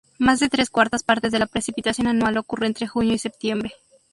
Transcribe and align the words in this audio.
Más 0.17 0.39
de 0.39 0.49
tres 0.49 0.71
cuartas 0.71 1.03
partes 1.03 1.31
de 1.31 1.37
la 1.37 1.45
precipitación 1.45 2.07
anual 2.07 2.35
ocurre 2.39 2.65
entre 2.65 2.87
junio 2.87 3.13
y 3.13 3.19
septiembre. 3.19 3.75